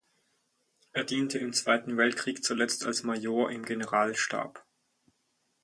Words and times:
Er 0.93 1.03
diente 1.03 1.37
im 1.37 1.53
Zweiten 1.53 1.95
Weltkrieg, 1.95 2.43
zuletzt 2.43 2.87
als 2.87 3.03
Major 3.03 3.51
im 3.51 3.63
Generalstab. 3.63 4.65